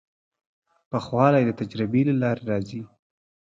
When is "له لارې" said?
2.09-2.43